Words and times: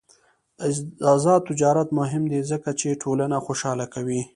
آزاد 1.13 1.41
تجارت 1.49 1.89
مهم 1.99 2.23
دی 2.31 2.41
ځکه 2.51 2.69
چې 2.79 2.99
ټولنه 3.03 3.37
خوشحاله 3.45 3.85
کوي. 3.93 4.21